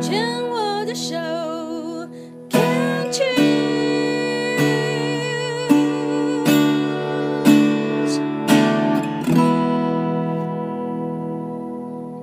[0.00, 1.39] 牵我的手。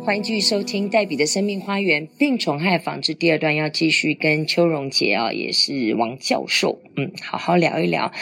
[0.07, 8.13] 欢迎继续收听黛比的生命花园病虫害防治第二段，要继续跟邱荣杰啊，也是王教授，嗯，好好聊一聊。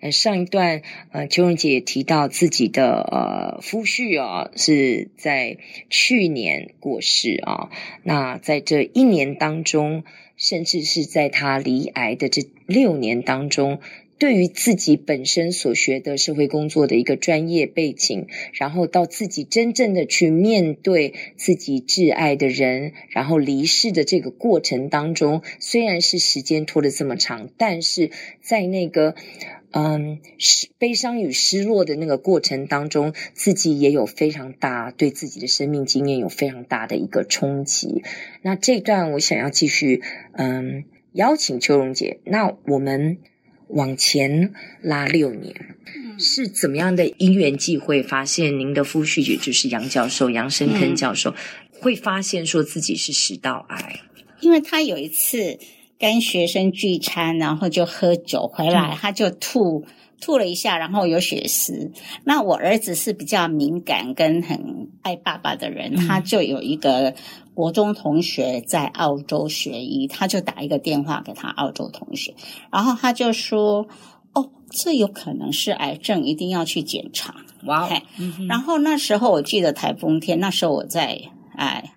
[0.00, 0.82] 呃，上一段
[1.12, 7.70] 呃，邱荣杰也提到自己的呃夫婿啊，是在去年过世啊。
[8.02, 10.02] 那在这一年当中，
[10.36, 13.78] 甚至是在他罹癌的这六年当中。
[14.18, 28.10] 对于自己本身所学的社会工作的一个专业背景，然后到自己真正的去面对自己挚爱的人，然后离世的这个过程当中，虽然是时间拖得这么长，但是
[28.42, 29.14] 在那个
[29.70, 38.02] 嗯失悲伤与失落的那个过程当中，自己也有非常大对自己的生命经验有非常大的一个冲击。
[38.42, 43.18] 那这段我想要继续嗯邀请邱荣姐，那我们。
[43.68, 44.52] 往前
[44.82, 45.54] 拉六年，
[46.18, 51.34] 是怎么样的因缘际会，发现您的夫婿也就是杨教授杨生坑教授，
[51.80, 54.00] 会发现说自己是食道癌？
[54.40, 55.58] 因为他有一次
[55.98, 59.84] 跟学生聚餐，然后就喝酒回来，他就吐。
[60.20, 61.92] 吐了一下，然后有血丝。
[62.24, 67.14] 那我儿子是比较敏感跟很爱爸爸的人，他就有一个
[67.54, 72.34] 国中同学在澳洲学医，他就打一个电话给他澳洲同学，
[72.70, 73.86] 然后他就说
[74.34, 77.34] ：“哦，这有可能是癌症，一定要去检查。”
[77.66, 78.02] 哇哦！
[78.48, 81.20] 然后那时候我记得台风天，那时候我在
[81.56, 81.94] 哎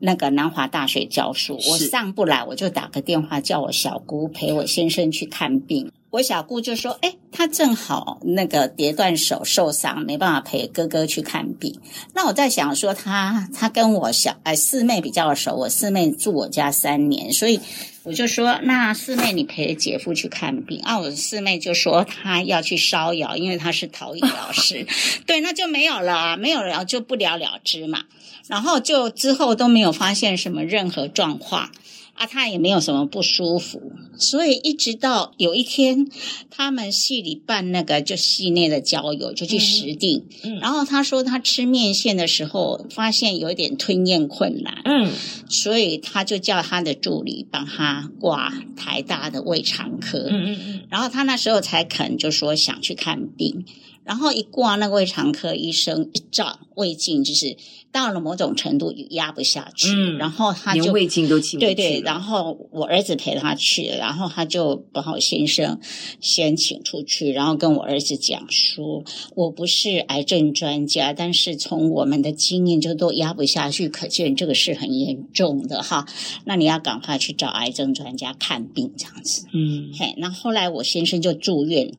[0.00, 5.90] 那个南华大学教书，我上不来，我就打个电话叫我小姑陪我先生去看病。
[6.10, 11.78] 我小姑就说：“哎，她正好那个跌断手受伤，没办法陪哥哥去看病。
[12.14, 17.60] 那我在想说他，他他跟我小哎四妹比较熟，我四妹住我家三年，所以
[18.04, 20.98] 我就说，那四妹你陪姐夫去看病啊。
[20.98, 24.86] 我四妹就说她要去烧窑，因为她是陶艺老师。
[25.26, 28.04] 对，那就没有了，没有了就不了了之嘛。
[28.46, 31.70] 然后就之后都没有发现什么任何状况。”
[32.18, 33.80] 啊，他也没有什么不舒服，
[34.18, 36.08] 所以一直到有一天，
[36.50, 40.24] 他们系里办那个就系内的交友，就去石碇。
[40.42, 45.12] 嗯，然后他说他吃面线的时候发现有一点吞咽困难，嗯，
[45.48, 50.26] 所以他就叫他的助理帮他挂台大的胃肠科。
[50.28, 53.64] 嗯嗯嗯，然后他那时候才肯就说想去看病。
[54.08, 57.54] 然后一挂那个胃肠科医生一照胃镜，就是
[57.92, 61.74] 到了某种程度压不下去，嗯，然后他就连胃镜都进不去。
[61.74, 65.78] 对对，然后我儿子陪他去，然后他就把我先生
[66.22, 69.04] 先请出去，然后跟我儿子讲说
[69.36, 76.06] ：“我不是癌症专家，但是从我们的经验就都压不下去，可见这个是很严重的哈。
[76.46, 81.92] 那你要赶快去找癌症专家看病，这样子。”嗯，嘿，那后来我先生就住院。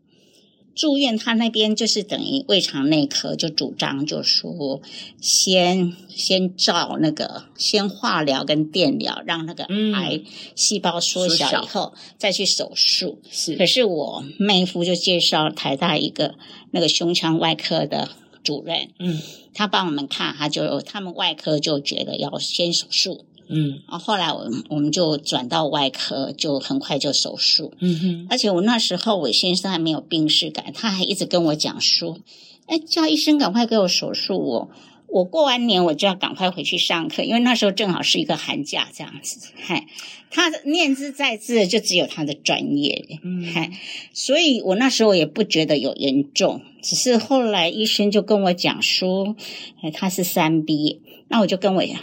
[0.80, 4.82] 住院，他那边就是等于胃肠内科就主张，就说
[5.20, 10.22] 先先照那个先化疗跟电疗，让那个癌
[10.56, 13.22] 细胞缩小以后再去手术。
[13.30, 16.36] 是，可是我妹夫就介绍台大一个
[16.72, 18.08] 那个胸腔外科的
[18.42, 19.20] 主任，嗯，
[19.54, 23.26] 他帮我们看，他就他们外科就觉得要先手术。
[23.50, 27.74] 嗯，然后后来我我们就转到外科，就很快就手术。
[27.80, 32.20] 嗯哼，而且我那时候我先生还没有病逝感，他还一直跟我讲说
[32.68, 34.70] ：“哎，叫医生赶快给我手术我，
[35.08, 39.88] 我我过完年我就要赶快回去上课，因为那时候正好是一个寒假这样子。”嗨，
[40.30, 43.20] 他念兹在兹就只有他的专业。
[43.24, 43.72] 嗯，嗨，
[44.14, 49.36] 所以我那时候也不觉得有严重，只是后来医生就跟我讲说
[49.82, 51.96] ：“哎，他是三 B。”那我就跟我讲。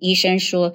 [0.00, 0.72] 医生说：“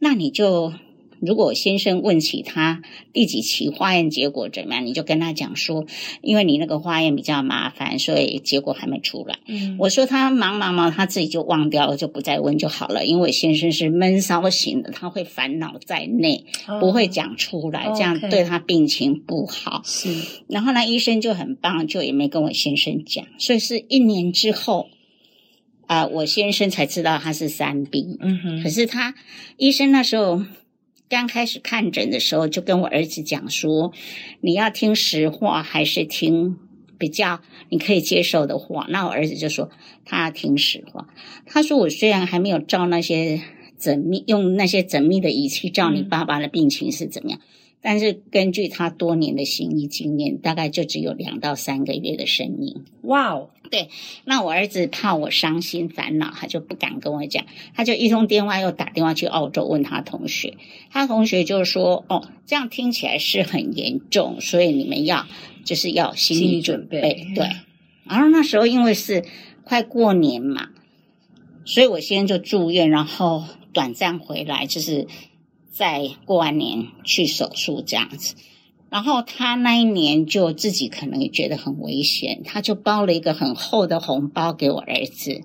[0.00, 0.72] 那你就，
[1.20, 5.86] 如果先生问起他第几期化验结果怎么样，你就跟他讲说，
[6.20, 9.38] 因为你那个化验比较麻烦，所以结果还没出来。
[9.46, 13.06] 嗯，我说他忙忙忙，他自己就忘掉了，就不再问就好了。
[13.06, 19.80] 因为先生是闷骚型的，他会烦恼在内，哦、不会讲出来，这样对他病情不好。
[19.84, 20.10] 是，
[20.48, 24.88] 然后呢，医生就很棒，就也没跟我先生讲，所以是一年之后。”
[25.86, 28.62] 啊、呃，我先生才知道他是三 B，嗯哼。
[28.62, 29.14] 可是他
[29.56, 30.42] 医生那时候
[31.08, 33.92] 刚开始看诊的时候，就跟我儿子讲说
[34.40, 36.56] ：“你要听实话还是听
[36.98, 39.70] 比较你可以接受的话？”那我儿子就说
[40.04, 41.06] 他要听实话。
[41.46, 43.42] 他说：“我虽然还没有照那些
[43.78, 47.46] 缜密，用那些缜密的仪器照你爸爸的病情是怎么样，嗯、
[47.86, 52.82] 但是根据他多年的行医经验，大概就只有两到三个月的生命。
[53.02, 53.90] 哇哦，对，
[54.24, 57.44] 那我儿子怕我伤心烦恼，他就不敢跟我讲，
[57.74, 60.54] 他就一通电话又打电话去澳洲问他同学，
[60.90, 65.26] 他同学就说：“哦，这样听起来是很严重，所以你们要
[65.66, 67.02] 就是要心理准备。
[67.02, 67.50] 准备”对，
[68.04, 69.26] 然后那时候因为是
[69.62, 70.70] 快过年嘛，
[71.66, 73.44] 所以我先就住院，然后
[73.74, 75.06] 短暂回来，就是。
[75.76, 78.36] 在过完年去手术这样子，
[78.90, 85.40] 然后他那一年就自己可能也觉得很危险，他就包了一个很厚的红包给我儿子，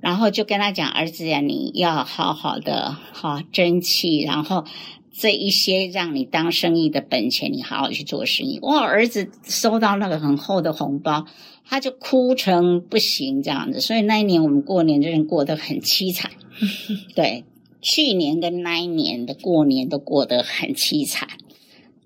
[0.00, 4.64] 然后就跟他讲：“儿子呀，你要好好的好争气，然后
[5.12, 11.26] 这一些让你当生意的本钱，你好好去做生意。”我，儿子收到那个很厚的红包，
[11.66, 16.30] 他就哭成不行这样子，所以那一年我们过年真的过得很凄惨，
[17.14, 17.44] 对。
[17.82, 21.28] 去年跟那一年的过年都过得很凄惨，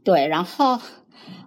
[0.03, 0.27] 对。
[0.27, 0.81] 然后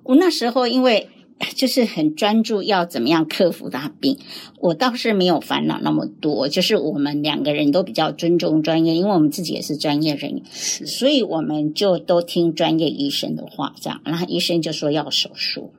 [0.04, 1.10] 我那时候因为
[1.56, 4.20] 就是很专注要怎么样克服大病，
[4.60, 6.48] 我倒是没有烦恼那么多。
[6.48, 13.74] 就是我们两个人都比较尊重专业，因为我们自己也是专业人员，所以我们就都听专业医生的话。
[13.82, 15.74] 这样，然后医生就说要手术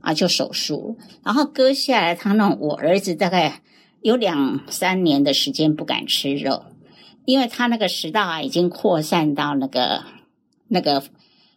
[0.00, 2.14] 啊，就手术，然后割下来。
[2.14, 3.62] 他让我儿子大概
[4.00, 6.64] 有两三年的时间不敢吃肉。
[7.24, 10.02] 因为他那个食道癌已经扩散到那个
[10.68, 10.98] 那个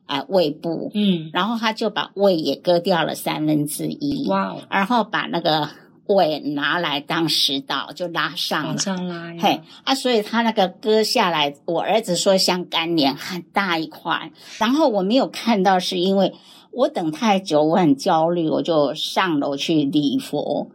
[0.06, 5.70] 啊、呃、胃部，嗯，然后他就把胃也割掉了三分之一，哇哦，然后把那个
[6.06, 16.34] 胃拿来当食道就拉上了，往上拉，嘿啊，所以他那个割下来，我儿子说像干莲很大一块，然后我没有看到，是因为
[16.72, 20.70] 我等太久，我很焦虑，我就上楼去礼佛。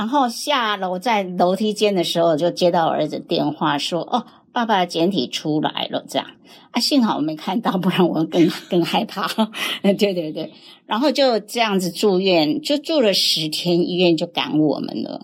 [0.00, 6.26] 然后下楼在楼梯间的时候，就接到我儿子电话说：“哦，爸爸的检体出来了。”这样
[6.70, 9.28] 啊，幸好我没看到，不然我更 更害怕。
[9.82, 10.54] 对对对，
[10.86, 15.20] 然后就这样子住院，就住了十天，医院就赶我们了，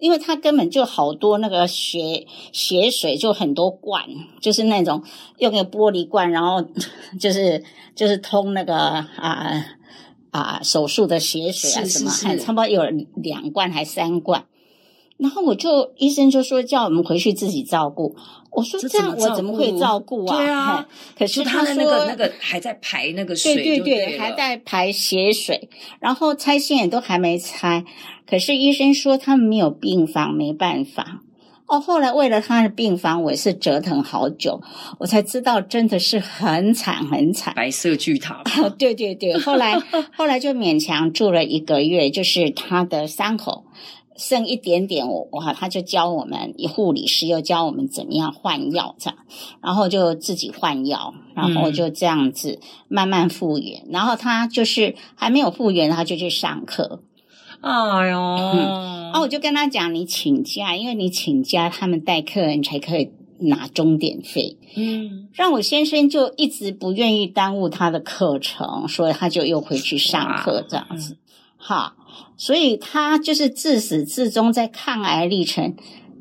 [0.00, 4.02] 因为他根本就好多那个血血水，就很多罐，
[4.40, 5.04] 就是那种
[5.38, 6.60] 用个玻璃罐，然后
[7.20, 7.62] 就是
[7.94, 9.64] 就是通那个啊。
[10.40, 12.82] 啊，手术的血水啊，什么还差不多有
[13.16, 14.44] 两罐还三罐，
[15.16, 18.14] 然后我就医生就说叫我们回去自己照顾。
[18.50, 20.36] 我说这样我怎么会照顾啊？
[20.36, 20.88] 对啊，
[21.18, 25.68] 可是他的那个那个还在排那个水，对对对，还在排血水，
[26.00, 27.84] 然后拆线也都还没拆，
[28.26, 31.22] 可是医生说他们没有病房，没办法。
[31.68, 34.62] 哦，后来为了他的病房，我也是折腾好久，
[34.98, 37.52] 我才知道真的是很惨很惨。
[37.54, 38.42] 白色巨塔。
[38.62, 39.76] 哦，对对对，后来
[40.16, 43.64] 后来就勉强住了一个月，就是他的伤口
[44.16, 49.18] 剩一点点，我哇，他就教我们，护理师又教我们怎么样换药这样，
[49.60, 57.02] 然后就自己换药，然后就这样子慢慢复原，嗯、然后他就是还没有复原，他就去上课。
[57.60, 64.56] 哎呦，嗯，哦，我就跟他讲，你请假，因为你请假，他们带客人才可以拿钟点费。
[64.76, 71.16] 嗯，让我先生就一直不愿意耽误他的课程，所以他就又回去上课这样子。
[71.56, 71.94] 好，
[72.36, 75.74] 所以他就是自始至终在抗癌历程，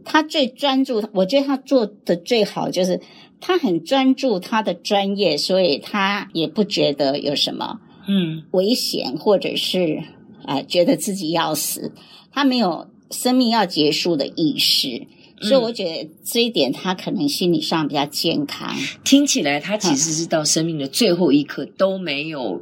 [0.04, 3.00] 他最专注，我觉得他做的最好就是
[3.40, 10.02] 他很专注他的专业，所以他也不觉得有什么嗯危险或者是。
[10.46, 11.92] 啊、呃，觉得自己要死，
[12.32, 15.06] 他没有生命要结束的意识，
[15.42, 18.76] 嗯、所以我觉得这一点他可能心理上比较健康。
[19.04, 22.62] 听起来他其实是到生命的最后一刻都没有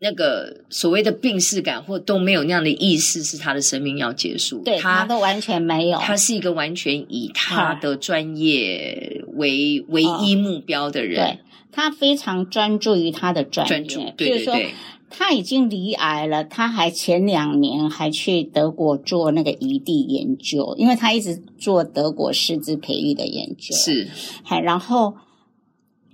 [0.00, 4.62] 那个所谓的病逝感，或都没有那样的意识，是他的生命要结束。
[4.64, 5.98] 对，他，他都完全没有。
[5.98, 11.40] 他是一个完全以他的专业为唯一目标的人。
[11.70, 14.70] 他非常专注于他的专业，专注，对对对。
[15.10, 23.74] 他已经离癌了，他还前两年还去德国做那个移地研究，因为他一直做德国师资培育的研究。
[23.74, 24.08] 是，
[24.42, 25.14] 还然后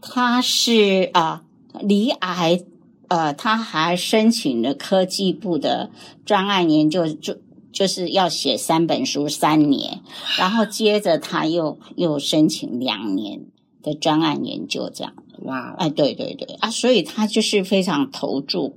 [0.01, 1.43] 他是啊
[1.81, 2.61] 离癌，
[3.09, 5.91] 呃，他还申请了科技部的
[6.25, 7.37] 专案研究，就
[7.73, 10.01] 就是要写三本书三年，
[10.39, 13.41] 然后接着他又又申请两年
[13.83, 15.13] 的专案研究，这样。
[15.43, 18.77] 哇，哎，对对对啊，所以他就是非常投注。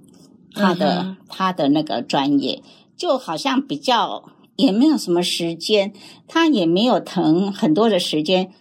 [0.57, 2.61] 他的、嗯、他的那个专业，
[2.97, 5.93] 就好像比较也没有什么时间，
[6.27, 8.51] 他也没有腾很多的时间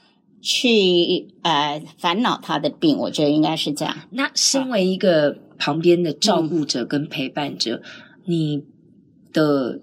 [0.40, 3.96] 去呃烦恼他的病，我觉得应该是这样。
[4.10, 7.90] 那身为一个旁边的照顾者跟陪伴者，嗯、
[8.26, 8.64] 你
[9.32, 9.80] 的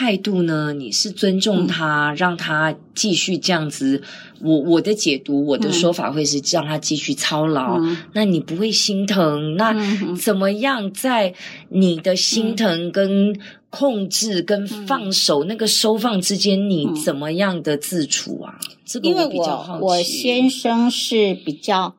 [0.00, 0.72] 态度呢？
[0.72, 4.02] 你是尊重他，嗯、让他继续这样子。
[4.40, 7.78] 我我的解读，我的说法会是让他继续操劳。
[7.78, 9.56] 嗯、那你不会心疼？
[9.56, 9.76] 那
[10.16, 11.34] 怎么样在
[11.68, 13.38] 你的心疼跟
[13.68, 18.58] 控制跟放手、嗯、那个收放之间，你怎么样的自处啊？
[18.86, 19.74] 这个我比较好奇。
[19.74, 21.94] 因为我我先生是比较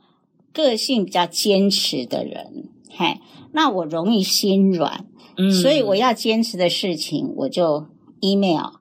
[0.52, 3.20] 个性比较坚持的人，嘿，
[3.52, 5.06] 那我容易心软。
[5.38, 7.86] 嗯，所以我要坚持的事情，我就
[8.20, 8.80] email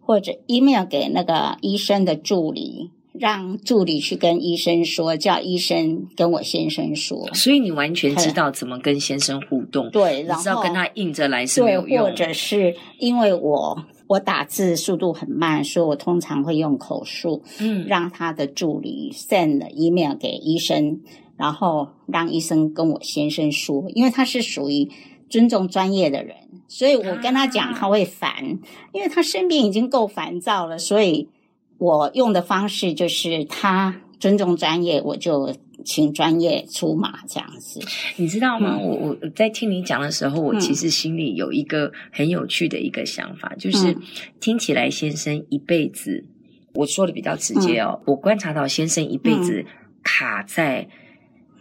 [0.00, 7.28] 或者 email 给那个医生的助理，让助理去跟医生说，叫医生跟我先生说。
[7.34, 12.04] 所以你完全知道怎么跟先生互动，对，然后你知道跟他硬着来是没有用。
[12.04, 21.00] 对，或者是因为我我打字速度很慢，所以我通常会用口述，嗯，让他的助理 send email 给医生，
[21.36, 24.88] 然后让医生跟我先生说，因为他是属于。
[25.28, 26.36] 尊重专业的人，
[26.68, 28.58] 所以我跟他讲他会烦，啊、
[28.92, 31.28] 因为他身边已经够烦躁了，所以
[31.76, 35.54] 我用的方式就是他尊重专业，我就
[35.84, 37.80] 请专业出马这样子。
[38.16, 38.78] 你知道吗？
[38.80, 43.96] 嗯、我我在听你讲的时候，我其实心里有一个很有趣的一个想法，嗯、就是
[44.40, 46.24] 听起来先生一辈子，
[46.74, 49.64] 我说的比较直接哦，嗯、我观察到先生一辈子
[50.02, 50.88] 卡在。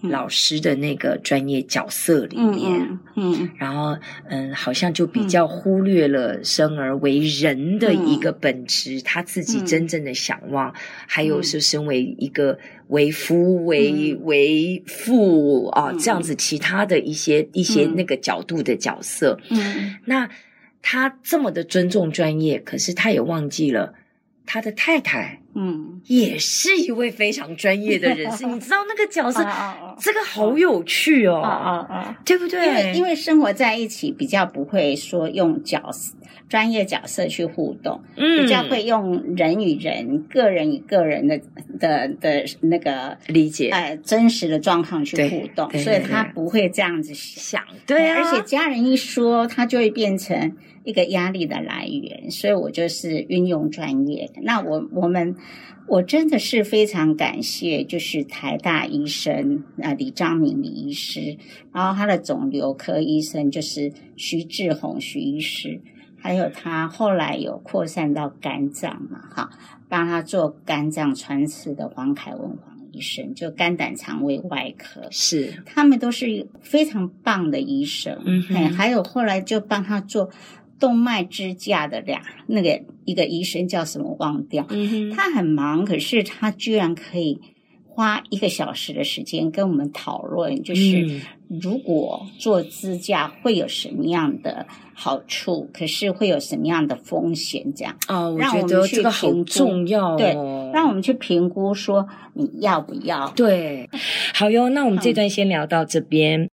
[0.02, 3.98] 老师的那个专业角色里面，嗯，然后
[4.30, 10.74] 嗯，好像就比较忽略了生而为人的一个本质，嗯、他自己真正的想望，嗯、
[11.08, 20.30] 还有是身为一个为夫、为、嗯、为父啊这样子其他的一些、嗯、一些那个角度的角色，嗯，那
[20.82, 23.94] 他这么的尊重专业，可是他也忘记了。
[24.50, 28.46] 他的太太，嗯，也是一位非常专业的人士。
[28.48, 29.40] 你知道那个角色，
[30.00, 32.64] 这个好有趣哦，啊啊啊，对不对？
[32.68, 36.16] 因为因为生活在一起，比较不会说用角色、
[36.48, 41.42] 专业角色去互动，嗯，比较会用人与人、个人与个人的
[41.80, 48.18] 的的那个理解，哎，真实的状况去互动，所以他不会这样子想，对啊。
[48.18, 50.56] 而且家人一说，他就会变成。
[50.88, 54.32] 一个压力的来源，所以我就是运用专业。
[54.44, 55.36] 那我我们
[55.88, 61.38] 我真的是非常感谢，就是台大医生啊李章明李医师，
[61.74, 65.80] 然后他的肿瘤科医生就是徐志宏徐医师，
[66.18, 69.50] 还有他后来有扩散到肝脏嘛，哈，
[69.88, 78.22] 帮他做肝脏穿刺的黄凯文黄医生，就肝胆肠胃外科，是他们都是非常棒的医生。
[78.26, 80.30] 嗯哼，还有后来就帮他做。
[80.80, 84.68] 动脉支架的俩，那个一个医生叫什么忘掉？
[85.16, 87.40] 他很忙，可是他居然可以
[87.88, 97.74] 花一个小时的时间跟我们讨论，就是如果做支架会有什么样的好处，可是会有什么样的风险？
[97.74, 100.34] 这样哦，我觉得这个很重要哦，对，
[100.74, 103.32] 让我们去评估说你要不要？
[103.32, 103.90] 对，
[104.34, 106.50] 好哟，那我们这段先聊到这边。